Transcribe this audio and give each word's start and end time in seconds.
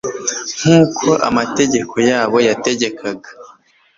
nkuko 0.59 1.09
amategeko 1.29 1.95
yabo 2.09 2.37
yategekaga 2.47 3.29